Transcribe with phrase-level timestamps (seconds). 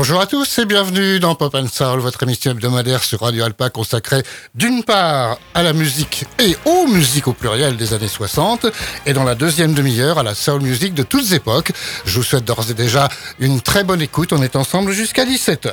[0.00, 3.68] Bonjour à tous et bienvenue dans Pop and Soul, votre émission hebdomadaire sur Radio Alpa
[3.68, 4.22] consacrée
[4.54, 8.66] d'une part à la musique et aux musiques au pluriel des années 60
[9.06, 11.72] et dans la deuxième demi-heure à la soul music de toutes époques.
[12.04, 13.08] Je vous souhaite d'ores et déjà
[13.40, 14.32] une très bonne écoute.
[14.32, 15.72] On est ensemble jusqu'à 17h.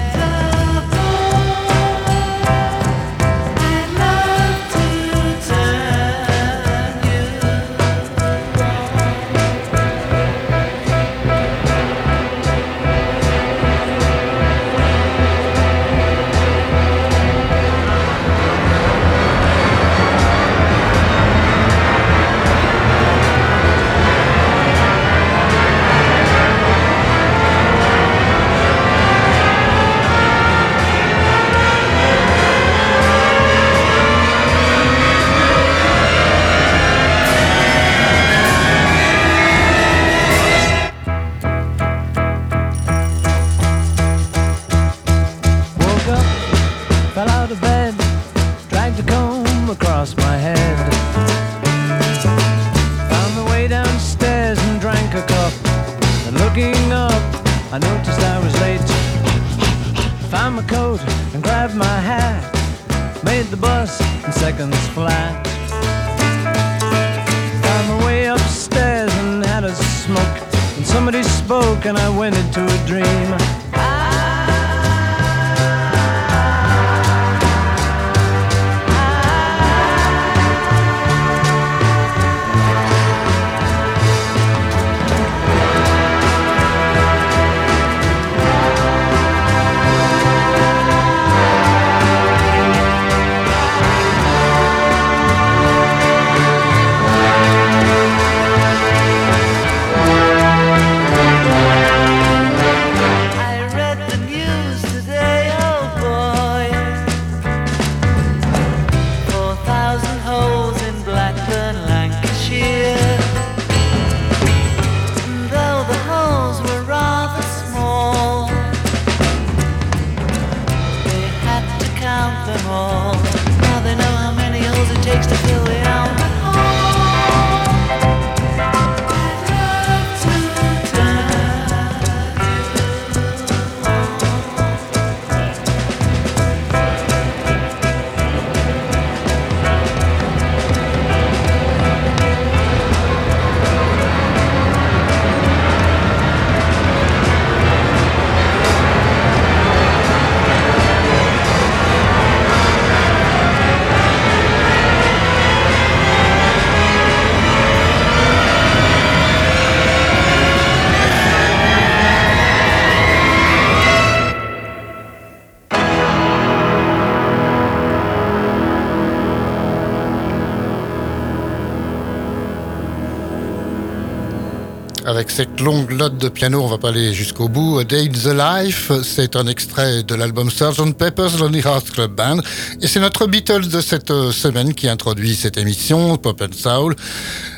[175.31, 177.79] Cette longue note de piano, on va pas aller jusqu'au bout.
[177.79, 180.93] A Day the Life, c'est un extrait de l'album Sgt.
[180.97, 182.39] Pepper's Lonely Hearts Club Band.
[182.81, 186.95] Et c'est notre Beatles de cette euh, semaine qui introduit cette émission, Pop and Soul.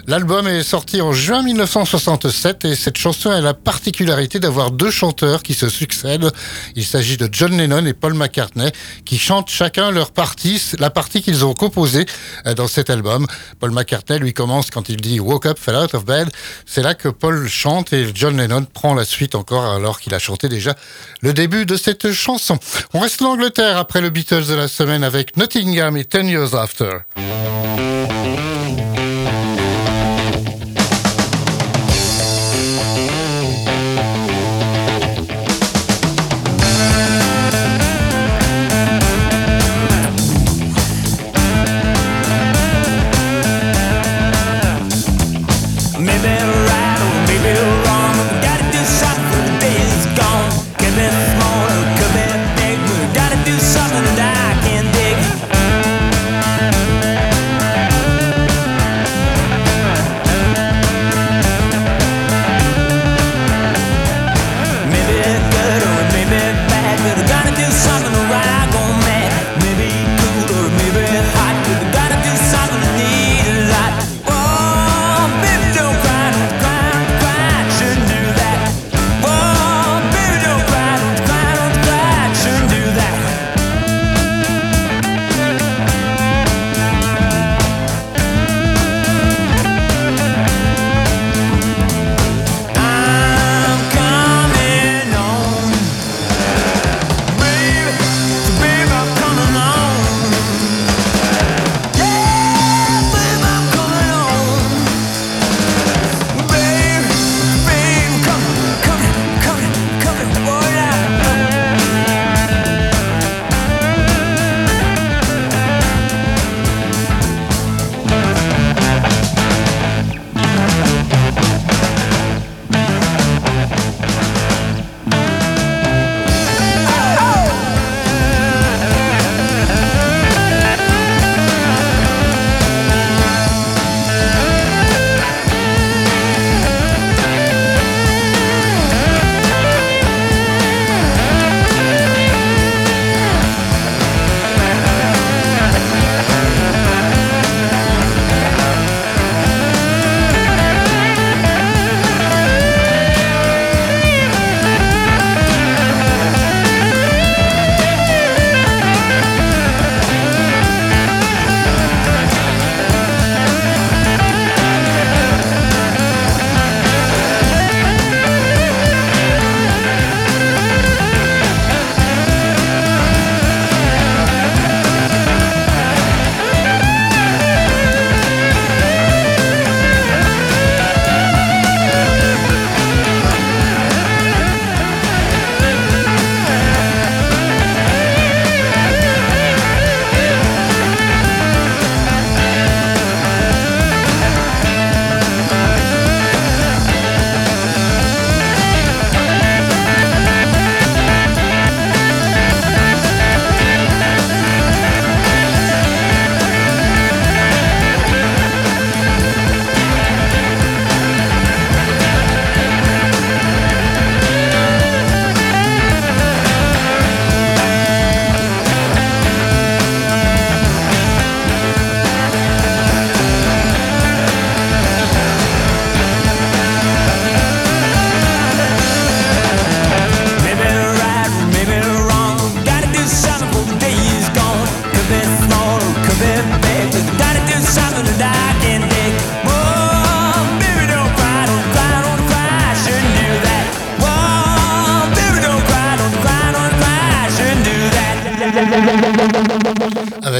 [0.06, 5.44] L'album est sorti en juin 1967 et cette chanson a la particularité d'avoir deux chanteurs
[5.44, 6.30] qui se succèdent.
[6.76, 8.70] Il s'agit de John Lennon et Paul McCartney
[9.06, 12.06] qui chantent chacun leur partie, la partie qu'ils ont composée
[12.46, 13.28] euh, dans cet album.
[13.62, 16.30] Paul McCartney lui commence quand il dit Woke up, fell out of bed.
[16.66, 20.20] C'est là que Paul chante et John Lennon prend la suite encore alors qu'il a
[20.20, 20.76] chanté déjà
[21.22, 22.60] le début de cette chanson.
[22.94, 26.56] On reste en Angleterre après le Beatles de la semaine avec Nottingham et Ten Years
[26.56, 26.90] After.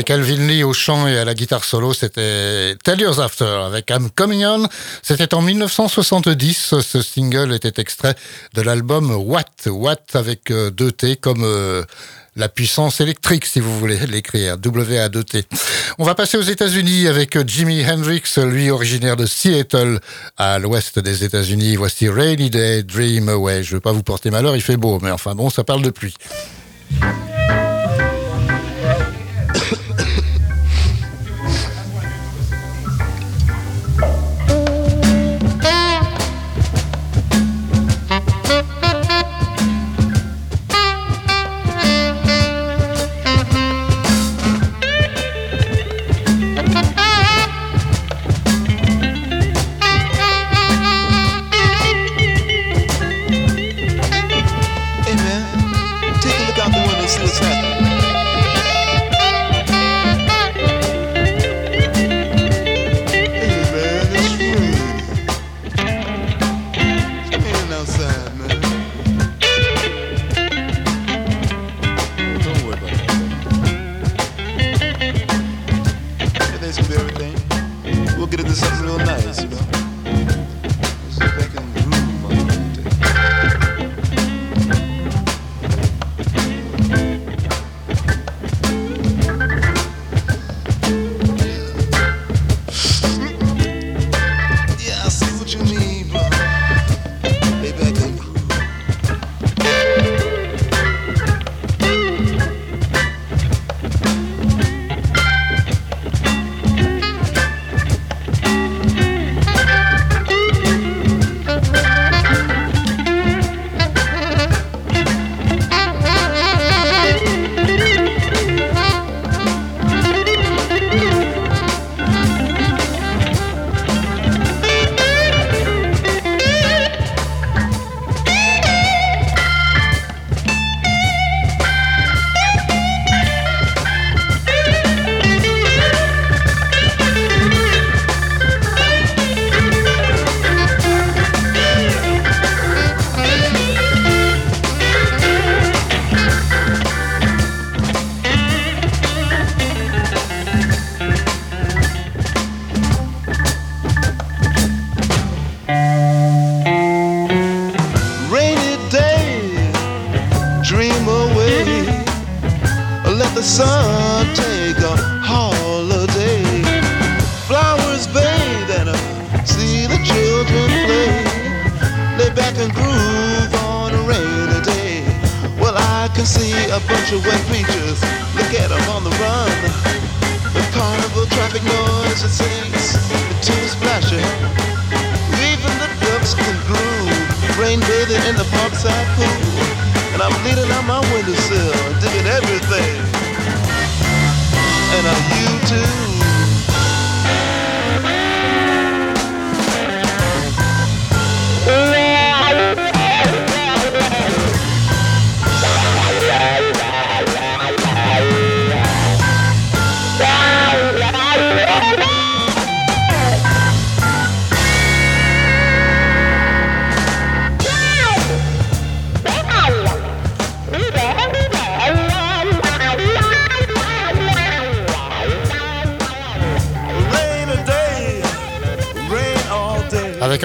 [0.02, 4.10] Calvin Lee au chant et à la guitare solo, c'était Tell Years After avec I'm
[4.10, 4.68] Coming On.
[5.04, 6.76] C'était en 1970.
[6.82, 8.16] Ce single était extrait
[8.56, 9.68] de l'album Watt.
[9.68, 11.84] Watt avec euh, deux T comme euh,
[12.36, 14.58] la puissance électrique, si vous voulez l'écrire.
[14.58, 15.46] W-A-2-T.
[16.00, 20.00] On va passer aux États-Unis avec Jimi Hendrix, lui originaire de Seattle,
[20.38, 21.76] à l'ouest des États-Unis.
[21.76, 23.64] Voici Rainy Day, Dream Away.
[23.64, 25.84] Je ne veux pas vous porter malheur, il fait beau, mais enfin bon, ça parle
[25.84, 26.16] de pluie.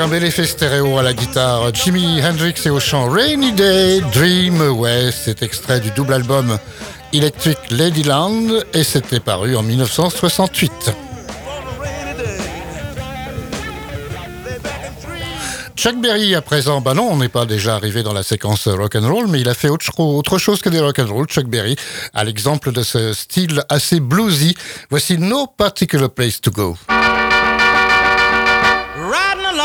[0.09, 4.59] Un bel effet stéréo à la guitare, Jimi Hendrix et au chant Rainy Day, Dream
[4.62, 6.59] Away, c'est extrait du double album
[7.12, 10.93] Electric Ladyland et c'était paru en 1968.
[15.77, 18.97] Chuck Berry à présent, bah non, on n'est pas déjà arrivé dans la séquence rock
[18.97, 21.27] and roll, mais il a fait autre, chose que des rock and roll.
[21.27, 21.77] Chuck Berry,
[22.15, 24.55] à l'exemple de ce style assez bluesy.
[24.88, 26.79] Voici No Particular Place to Go.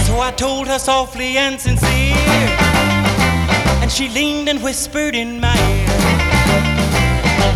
[0.00, 2.16] So I told her softly and sincere,
[3.82, 5.88] and she leaned and whispered in my ear,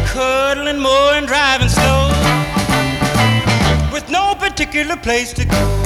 [0.06, 2.08] cuddling more and driving slow,
[3.92, 5.85] with no particular place to go.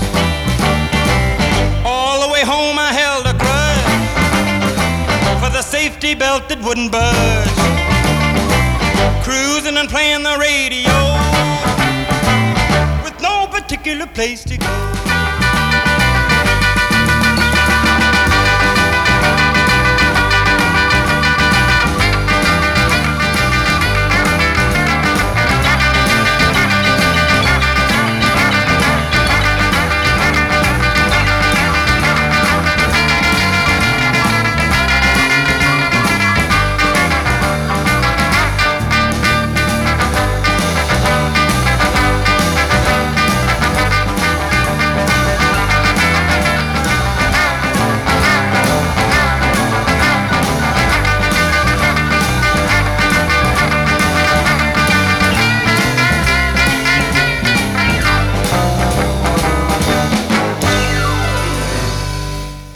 [5.81, 7.57] Safety belt that wouldn't budge.
[9.25, 10.93] Cruising and playing the radio
[13.03, 15.00] with no particular place to go.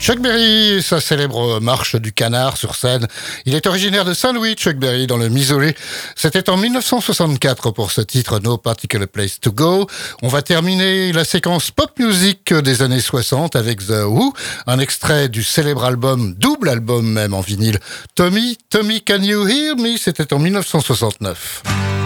[0.05, 3.07] Chuck Berry, sa célèbre marche du canard sur scène.
[3.47, 5.73] Il est originaire de Saint-Louis, Chuck Berry, dans le Missouri.
[6.15, 9.87] C'était en 1964 pour ce titre No Particular Place to Go.
[10.21, 14.31] On va terminer la séquence pop music des années 60 avec The Who,
[14.67, 17.79] un extrait du célèbre album, double album même en vinyle,
[18.13, 19.97] Tommy, Tommy Can You Hear Me?
[19.97, 22.04] C'était en 1969.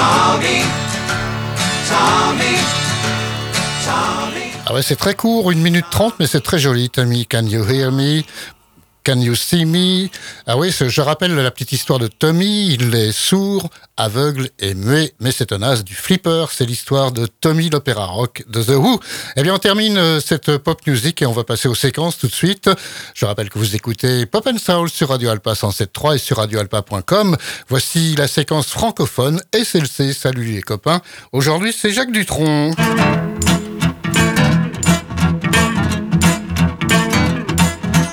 [0.00, 0.62] Tommy,
[1.90, 2.56] Tommy,
[3.84, 4.46] Tommy.
[4.64, 7.26] Ah ouais, c'est très court, 1 minute 30, mais c'est très joli, Tommy.
[7.26, 8.22] Can you hear me?
[9.04, 10.08] Can you see me?
[10.46, 12.74] Ah oui, je rappelle la petite histoire de Tommy.
[12.74, 16.46] Il est sourd, aveugle et muet, mais c'est un as du flipper.
[16.52, 19.00] C'est l'histoire de Tommy l'opéra rock de The Who.
[19.36, 22.26] Eh bien, on termine euh, cette pop music et on va passer aux séquences tout
[22.26, 22.68] de suite.
[23.14, 27.36] Je rappelle que vous écoutez Pop and Soul sur Radio Alpa 107.3 et sur radioalpa.com.
[27.68, 30.12] Voici la séquence francophone SLC.
[30.12, 31.00] Salut les copains.
[31.32, 32.72] Aujourd'hui, c'est Jacques Dutronc.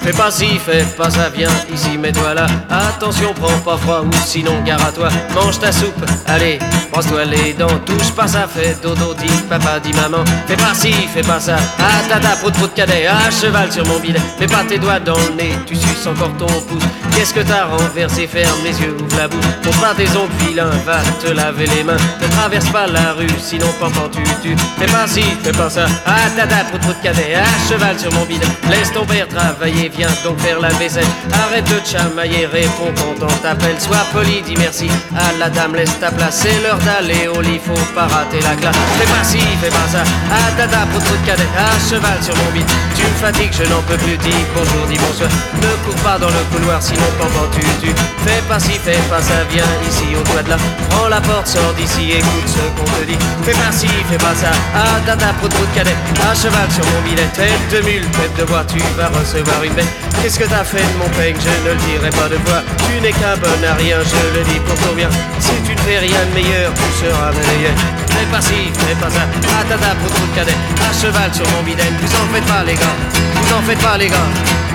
[0.07, 2.45] Fais pas ci, fais pas ça, viens ici, mets-toi là.
[2.69, 5.09] Attention, prends pas froid ou sinon gare à toi.
[5.35, 6.59] Mange ta soupe, allez,
[6.93, 7.77] brosse-toi les dents.
[7.85, 10.23] Touche pas ça, fais dodo, dit papa, dit maman.
[10.47, 11.57] Fais pas ci, fais pas ça.
[11.77, 14.21] Ah tata, prout prout cadet, à cheval sur mon bidet.
[14.39, 16.83] Mets pas tes doigts dans le nez, tu suces encore ton pouce.
[17.13, 18.27] Qu'est-ce que t'as renversé?
[18.27, 19.43] Ferme les yeux, ouvre la bouche.
[19.61, 21.97] Pour pas tes ongles vilains, va te laver les mains.
[22.21, 24.55] Ne traverse pas la rue, sinon pendant tu tu.
[24.79, 25.85] Fais pas ci, fais pas ça.
[26.05, 28.47] Ah tata, prout prout cadet, à cheval sur mon bidet.
[28.69, 31.07] Laisse ton père travailler, viens donc faire la vaisselle.
[31.33, 33.79] Arrête de chamailler, réponds quand on t'appelle.
[33.79, 36.39] Sois poli, dis merci à la dame, laisse ta place.
[36.43, 38.77] C'est l'heure d'aller au lit, faut pas rater la classe.
[38.97, 40.03] Fais pas ci, fais pas ça.
[40.31, 42.69] Ah dada, pour de cadet, à cheval sur mon bide.
[42.95, 44.17] Tu me fatigues, je n'en peux plus.
[44.17, 45.29] Dis bonjour, dis bonsoir.
[45.61, 47.91] Ne cours pas dans le couloir, sinon pendant tu tu.
[48.25, 50.57] Fais pas ci, fais pas ça, viens ici au toit de là.
[50.89, 53.17] Prends la porte, sors d'ici, écoute ce qu'on te dit.
[53.43, 54.51] Fais pas ci, fais pas ça.
[54.75, 57.27] Ah dada, pour de cadet, à cheval sur mon bidet.
[57.33, 59.86] Tête de mule, tête de bois, tu vas recevoir une bête.
[60.21, 61.37] Qu'est-ce que t'as fait de mon peigne?
[61.39, 62.63] Je ne le dirai pas de voix.
[62.87, 65.09] Tu n'es qu'un bon à rien, je le dis pour ton bien.
[65.39, 67.75] Si tu ne fais rien de meilleur, tu seras meilleur.
[68.11, 69.23] Fais pas ci, fais pas ça.
[69.69, 70.57] Tata pour tout cadet.
[70.83, 71.91] À cheval sur mon bidet.
[72.01, 72.97] Vous en faites pas les gars.
[73.35, 74.31] Vous en faites pas les gars.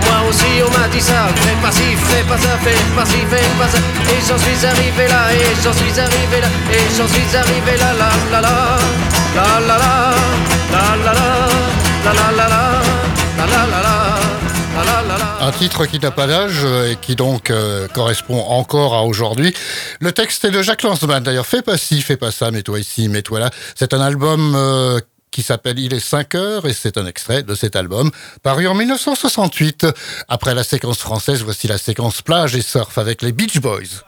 [0.06, 1.28] Moi aussi on m'a dit ça.
[1.42, 3.78] Fais pas ci, fais pas ça, fais pas ci, fais pas ça.
[4.10, 7.92] Et j'en suis arrivé là, et j'en suis arrivé là, et j'en suis arrivé là,
[8.00, 8.56] la la la,
[9.36, 9.94] la la la,
[10.72, 11.22] la la la,
[12.04, 12.60] la la la,
[13.38, 14.31] la la la la.
[15.40, 19.54] Un titre qui n'a pas d'âge et qui donc euh, correspond encore à aujourd'hui.
[20.00, 21.22] Le texte est de Jacques Lanzmann.
[21.22, 23.50] D'ailleurs, fais pas ci, fais pas ça, mets-toi ici, mets-toi là.
[23.74, 27.54] C'est un album euh, qui s'appelle Il est 5 heures et c'est un extrait de
[27.54, 28.10] cet album
[28.42, 29.86] paru en 1968.
[30.28, 34.04] Après la séquence française, voici la séquence plage et surf avec les Beach Boys.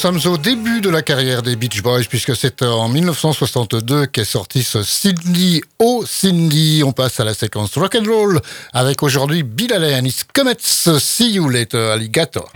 [0.00, 4.24] Nous sommes au début de la carrière des Beach Boys, puisque c'est en 1962 qu'est
[4.24, 6.84] sorti ce Sydney, oh Sydney.
[6.84, 8.40] On passe à la séquence rock and roll
[8.72, 10.54] avec aujourd'hui Bill Allen, It's Comets,
[11.00, 12.48] See You Later, Alligator.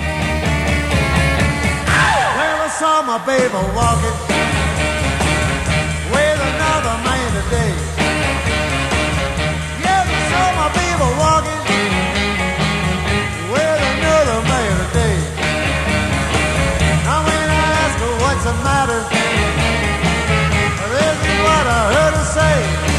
[11.18, 11.41] Well,
[21.52, 22.91] what I heard her say.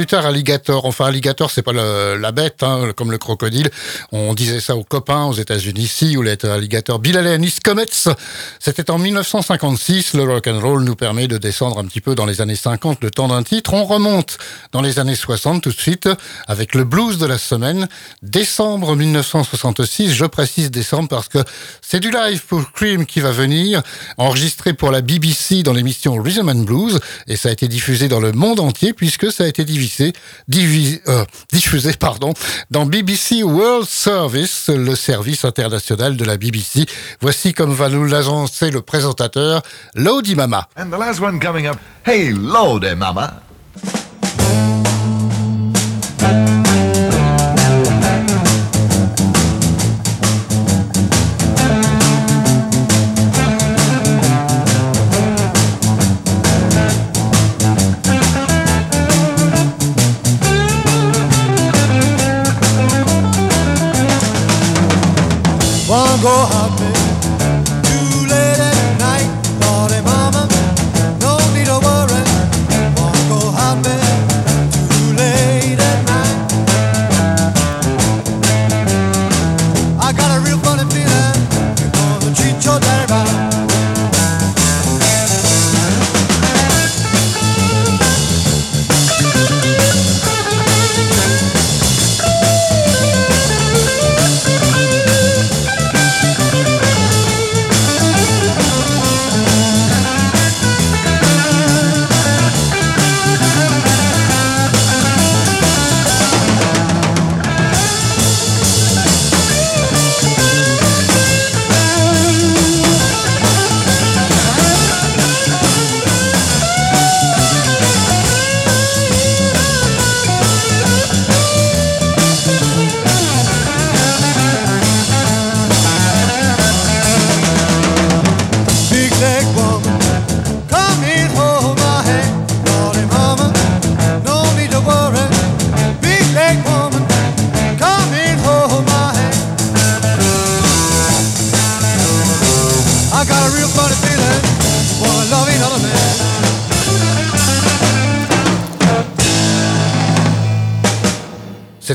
[0.00, 0.86] plus tard alligator.
[0.86, 3.68] Enfin, alligator, c'est pas la bête, hein, comme le crocodile.
[4.12, 7.00] On disait ça aux copains aux États-Unis, si, ou l'être alligator.
[7.00, 8.08] Bill Alanis Comets,
[8.58, 10.14] c'était en 1956.
[10.14, 13.02] Le rock and roll nous permet de descendre un petit peu dans les années 50,
[13.02, 13.74] le temps d'un titre.
[13.74, 14.38] On remonte
[14.72, 16.08] dans les années 60 tout de suite
[16.46, 17.86] avec le blues de la semaine,
[18.22, 20.14] décembre 1966.
[20.14, 21.40] Je précise décembre parce que
[21.82, 23.82] c'est du live pour Cream qui va venir,
[24.16, 28.20] enregistré pour la BBC dans l'émission Rhythm and Blues, et ça a été diffusé dans
[28.20, 32.32] le monde entier puisque ça a été divisé euh, diffusé pardon,
[32.70, 36.86] dans BBC World Service, le service international de la BBC.
[37.20, 39.62] Voici comme va nous l'annoncer le présentateur,
[39.94, 40.68] Lodi Mama.
[40.76, 41.76] And the last one coming up.
[42.06, 43.42] Hey, Lodi Mama.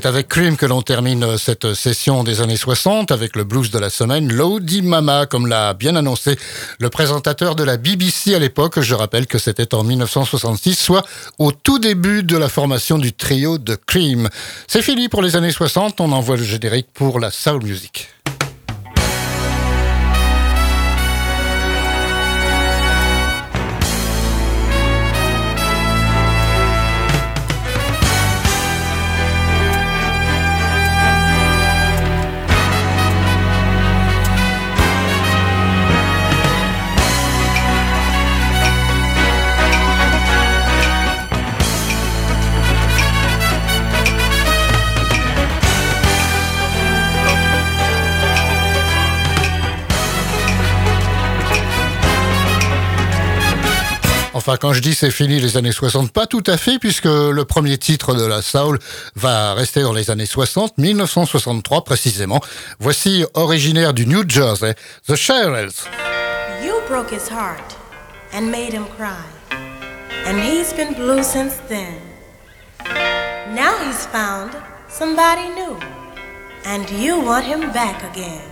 [0.06, 3.80] C'est avec Cream que l'on termine cette session des années 60 avec le blues de
[3.80, 6.38] la semaine, Lodi Mama, comme l'a bien annoncé
[6.80, 8.82] le présentateur de la BBC à l'époque.
[8.82, 11.04] Je rappelle que c'était en 1966, soit
[11.40, 14.30] au tout début de la formation du trio de Cream.
[14.68, 18.15] C'est fini pour les années 60, on envoie le générique pour la soul music.
[54.48, 57.46] Enfin, quand je dis c'est fini les années 60, pas tout à fait, puisque le
[57.46, 58.78] premier titre de la soul
[59.16, 62.40] va rester dans les années 60, 1963 précisément.
[62.78, 64.76] Voici originaire du New Jersey,
[65.08, 65.90] The Shirelles.
[66.64, 67.76] You broke his heart
[68.36, 69.16] and made him cry.
[70.28, 71.96] And he's been blue since then.
[73.56, 74.52] Now he's found
[74.88, 75.76] somebody new.
[76.68, 78.44] And you want him back again.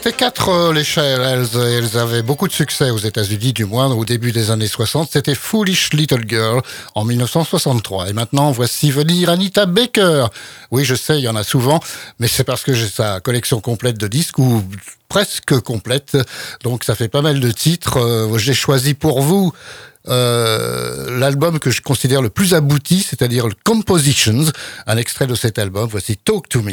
[0.00, 3.92] Étaient quatre, euh, les Shirelles, et elles avaient beaucoup de succès aux États-Unis, du moins
[3.92, 5.10] au début des années 60.
[5.12, 6.62] C'était Foolish Little Girl
[6.94, 8.08] en 1963.
[8.08, 10.28] Et maintenant, voici venir Anita Baker.
[10.70, 11.80] Oui, je sais, il y en a souvent,
[12.18, 14.64] mais c'est parce que j'ai sa collection complète de disques ou
[15.10, 16.16] presque complète.
[16.64, 17.98] Donc ça fait pas mal de titres.
[17.98, 19.52] Euh, j'ai choisi pour vous
[20.08, 24.46] euh, l'album que je considère le plus abouti, c'est-à-dire le Compositions,
[24.86, 25.86] un extrait de cet album.
[25.90, 26.72] Voici Talk to Me.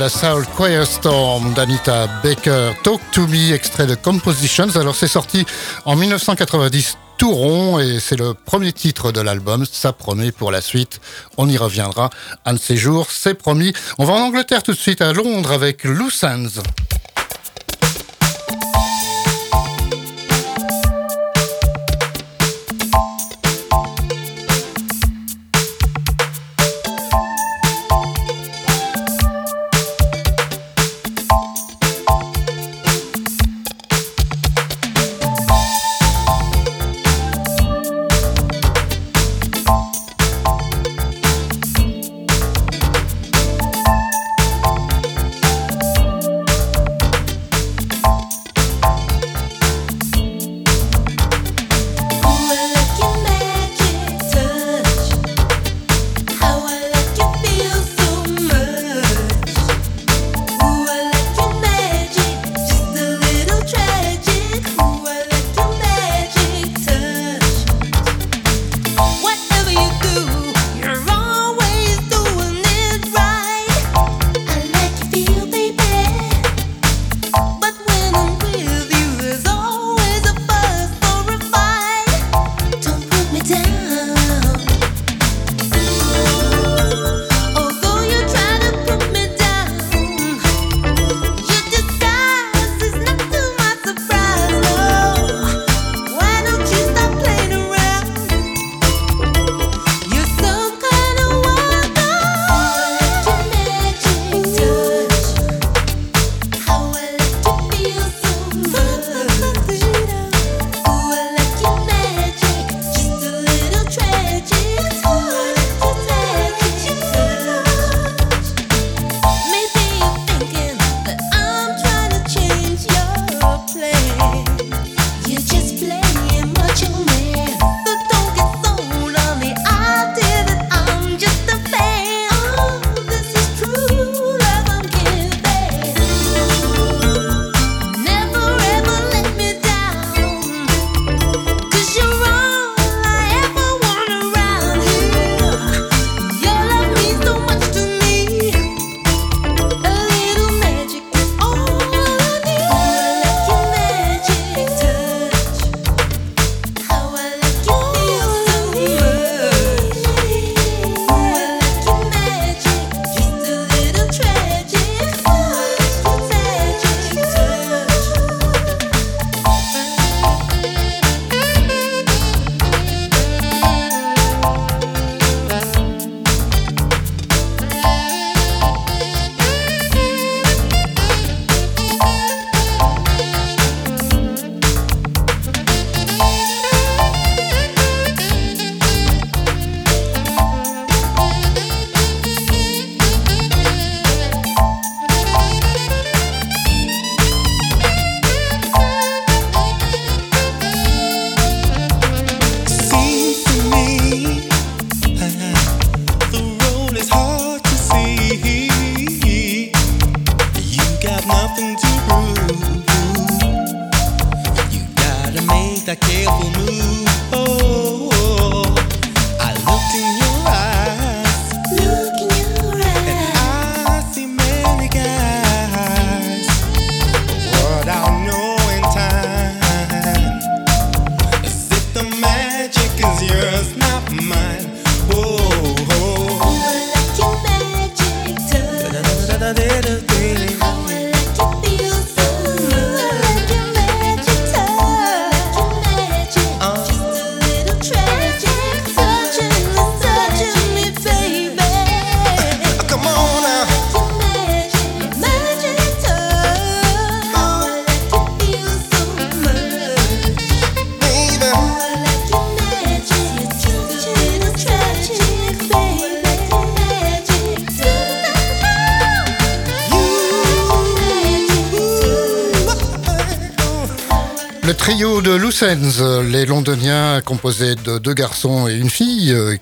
[0.00, 4.74] la Soul Choir Firestorm d'Anita Baker, Talk to Me, extrait de Compositions.
[4.76, 5.44] Alors c'est sorti
[5.84, 9.66] en 1990 tout rond et c'est le premier titre de l'album.
[9.70, 11.02] Ça promet pour la suite.
[11.36, 12.08] On y reviendra
[12.46, 13.74] un de ces jours, c'est promis.
[13.98, 16.24] On va en Angleterre tout de suite à Londres avec Loose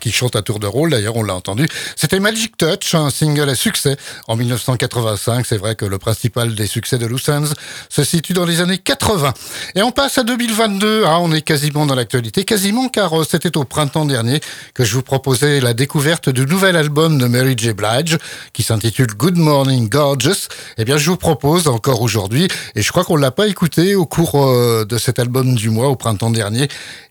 [0.09, 1.69] qui chantent à tour de rôle, d'ailleurs on l'a entendu.
[1.95, 5.45] C'était Magic Touch, un single à succès en 1985.
[5.45, 7.53] C'est vrai que le principal des succès de Ends
[7.91, 9.35] se situe dans les années 80.
[9.75, 13.65] Et on passe à 2022, ah, on est quasiment dans l'actualité, quasiment car c'était au
[13.65, 14.41] printemps dernier
[14.73, 17.75] que je vous proposais la découverte du nouvel album de Mary J.
[17.75, 18.17] Blige
[18.55, 20.49] qui s'intitule Good Morning Gorgeous.
[20.79, 24.07] Eh bien je vous propose encore aujourd'hui, et je crois qu'on l'a pas écouté au
[24.07, 26.69] cours euh, de cet album du mois au printemps dernier,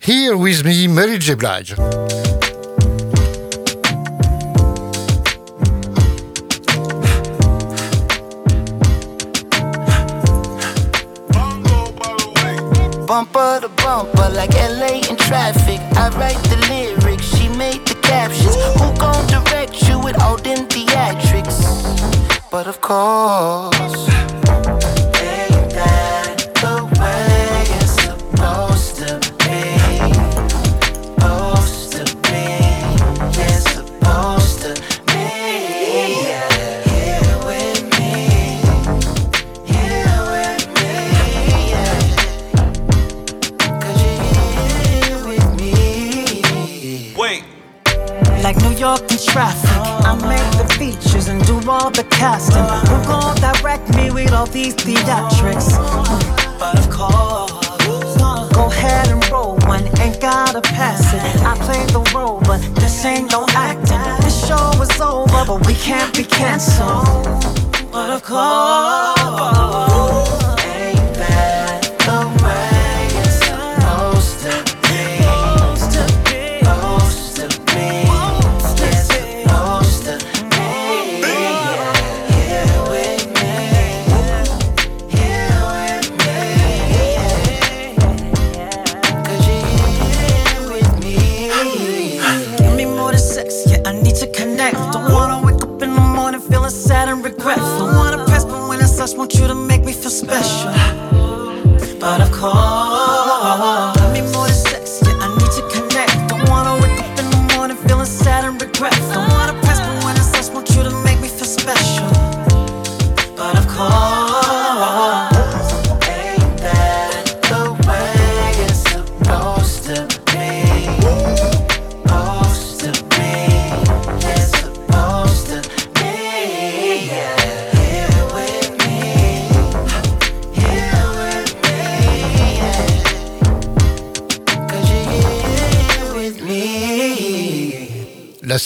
[0.08, 1.36] Here With Me, Mary J.
[1.36, 1.76] Blige.
[13.08, 15.80] Bumper to bumper, like LA in traffic.
[15.96, 18.54] I write the lyrics, she made the captions.
[18.78, 21.58] Who gon' direct you with all them theatrics?
[22.52, 24.07] But of course,
[48.78, 49.70] York in traffic,
[50.06, 52.64] I make the features and do all the casting.
[52.90, 55.76] Who gon' direct me with all these theatrics?
[56.60, 57.52] But of course,
[58.54, 61.22] go ahead and roll one, ain't gotta pass it.
[61.44, 64.00] I play the role, but this ain't no acting.
[64.24, 67.26] This show is over, but we can't be canceled.
[67.92, 69.18] But of course,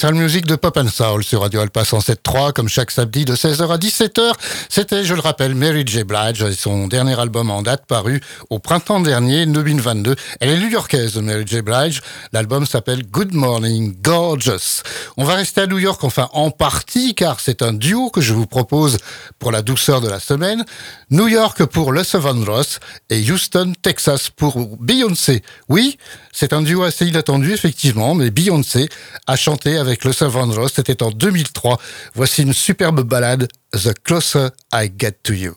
[0.02, 3.72] Salle musique de Pop and Soul sur Radio Alpa 107.3, comme chaque samedi de 16h
[3.72, 4.32] à 17h.
[4.68, 6.04] C'était, je le rappelle, Mary J.
[6.04, 10.16] Blige son dernier album en date paru au printemps dernier, 2022.
[10.39, 11.62] Elle est new-yorkaise, Mary J.
[11.62, 12.02] Blige.
[12.34, 14.82] L'album s'appelle Good Morning Gorgeous.
[15.18, 18.34] On va rester à New York, enfin en partie, car c'est un duo que je
[18.34, 18.97] vous propose
[19.38, 20.66] pour la douceur de la semaine.
[21.12, 22.02] New York pour Le
[22.47, 22.80] Ross
[23.12, 25.43] et Houston, Texas pour Beyoncé.
[25.70, 25.99] Oui,
[26.32, 28.89] c'est un duo assez inattendu, effectivement, mais Beyoncé
[29.28, 31.80] a chanté avec Le Ross, c'était en 2003.
[32.16, 35.54] Voici une superbe ballade, The Closer I Get to You.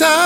[0.00, 0.23] Time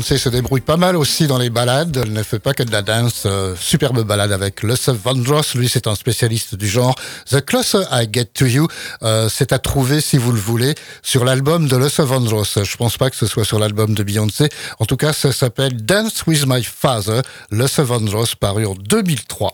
[0.00, 1.94] Beyoncé se débrouille pas mal aussi dans les balades.
[2.02, 3.24] Elle ne fait pas que de la dance.
[3.26, 5.54] Euh, superbe balade avec Luce Vandross.
[5.54, 6.94] Lui, c'est un spécialiste du genre.
[7.30, 8.66] The Closer I Get to You,
[9.02, 12.60] euh, c'est à trouver si vous le voulez sur l'album de Luce Vandross.
[12.64, 14.48] Je pense pas que ce soit sur l'album de Beyoncé.
[14.78, 17.20] En tout cas, ça s'appelle Dance with My Father.
[17.50, 19.52] Luce Vandross, paru en 2003.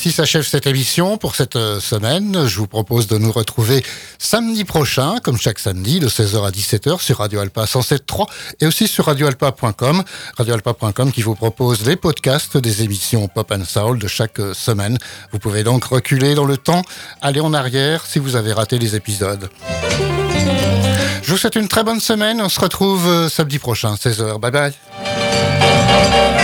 [0.00, 2.46] Ainsi s'achève cette émission pour cette euh, semaine.
[2.46, 3.84] Je vous propose de nous retrouver
[4.18, 8.26] samedi prochain, comme chaque samedi, de 16h à 17h sur Radio Alpa 107.3
[8.62, 10.02] et aussi sur radioalpa.com.
[10.38, 14.96] Radioalpa.com qui vous propose les podcasts des émissions Pop and Soul de chaque euh, semaine.
[15.32, 16.80] Vous pouvez donc reculer dans le temps,
[17.20, 19.50] aller en arrière si vous avez raté les épisodes.
[21.22, 22.40] Je vous souhaite une très bonne semaine.
[22.40, 24.40] On se retrouve euh, samedi prochain, 16h.
[24.40, 26.39] Bye bye.